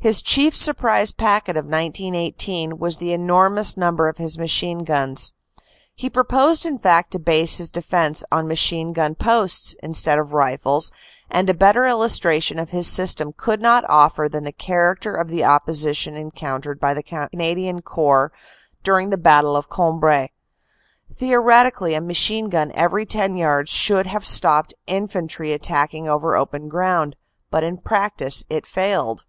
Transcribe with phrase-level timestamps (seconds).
[0.00, 5.32] His chief surprise packet of 1918 was the enormous number of his machine guns.
[5.92, 10.92] He proposed in fact to base his defense on machine gun posts instead of rifles
[11.28, 15.40] and a better illustration of his system could not offer than the character of the
[15.40, 18.30] opposi tion encountered by the Canadian Corps
[18.84, 20.30] during the Battle of Cambrai.
[21.12, 27.16] Theoretically a machine gun every ten yards should have stopped infantry attacking over open ground
[27.50, 29.24] but in practice it failed.